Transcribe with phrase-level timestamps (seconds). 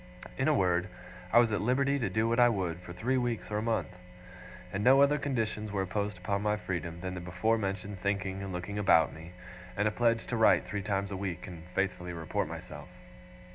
[0.35, 0.89] In a word,
[1.31, 3.89] I was at liberty to do what I would, for three weeks or a month;
[4.73, 8.51] and no other conditions were imposed upon my freedom than the before mentioned thinking and
[8.51, 9.33] looking about me,
[9.77, 12.87] and a pledge to write three times a week and faithfully report myself.